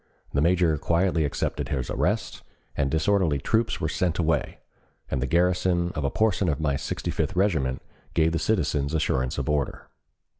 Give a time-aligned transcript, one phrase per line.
[0.33, 2.41] The major quietly accepted his arrest,
[2.75, 4.57] the disorderly troops were sent away,
[5.11, 7.83] and the garrison of a portion of my Sixty fifth Regiment
[8.15, 9.89] gave the citizens assurance of order.